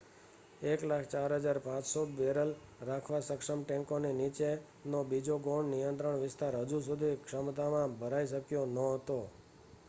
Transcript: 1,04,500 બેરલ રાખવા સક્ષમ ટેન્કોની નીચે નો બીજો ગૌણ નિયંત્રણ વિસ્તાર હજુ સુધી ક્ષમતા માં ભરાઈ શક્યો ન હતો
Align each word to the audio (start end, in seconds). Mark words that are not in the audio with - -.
1,04,500 0.61 2.05
બેરલ 2.15 2.53
રાખવા 2.83 3.19
સક્ષમ 3.21 3.61
ટેન્કોની 3.63 4.15
નીચે 4.15 4.49
નો 4.87 5.03
બીજો 5.05 5.37
ગૌણ 5.41 5.71
નિયંત્રણ 5.71 6.19
વિસ્તાર 6.23 6.59
હજુ 6.61 6.83
સુધી 6.83 7.21
ક્ષમતા 7.23 7.69
માં 7.69 7.97
ભરાઈ 7.99 8.33
શક્યો 8.33 8.65
ન 8.67 8.83
હતો 8.89 9.19